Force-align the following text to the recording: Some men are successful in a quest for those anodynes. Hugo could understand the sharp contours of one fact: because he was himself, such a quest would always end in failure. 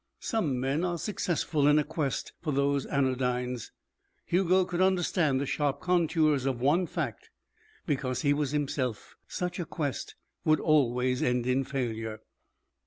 Some 0.19 0.59
men 0.59 0.83
are 0.83 0.97
successful 0.97 1.67
in 1.67 1.77
a 1.77 1.83
quest 1.83 2.33
for 2.41 2.51
those 2.51 2.87
anodynes. 2.87 3.69
Hugo 4.25 4.65
could 4.65 4.81
understand 4.81 5.39
the 5.39 5.45
sharp 5.45 5.79
contours 5.79 6.47
of 6.47 6.59
one 6.59 6.87
fact: 6.87 7.29
because 7.85 8.23
he 8.23 8.33
was 8.33 8.49
himself, 8.49 9.15
such 9.27 9.59
a 9.59 9.65
quest 9.67 10.15
would 10.43 10.59
always 10.59 11.21
end 11.21 11.45
in 11.45 11.63
failure. 11.63 12.21